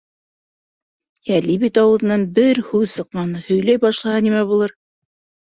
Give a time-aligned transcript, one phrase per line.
[1.35, 4.77] Әле бит ауыҙынан бер һүҙ сыҡманы, һөйләй башлаһа нимә булыр?!